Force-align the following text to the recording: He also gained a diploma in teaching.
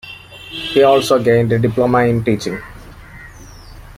He 0.73 0.81
also 0.81 1.23
gained 1.23 1.51
a 1.51 1.59
diploma 1.59 1.99
in 2.05 2.23
teaching. 2.23 2.59